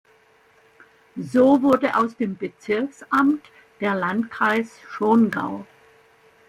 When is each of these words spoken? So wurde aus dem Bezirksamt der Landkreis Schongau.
So 1.29 1.61
wurde 1.61 1.95
aus 1.95 2.17
dem 2.17 2.35
Bezirksamt 2.35 3.45
der 3.81 3.93
Landkreis 3.93 4.79
Schongau. 4.89 5.67